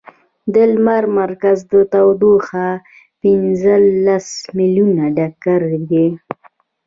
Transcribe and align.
د 0.53 0.55
لمر 0.73 1.03
مرکز 1.19 1.57
تودوخه 1.91 2.67
پنځلس 3.21 4.27
ملیونه 4.57 5.05
ډګري 5.17 5.79
ده. 5.89 6.05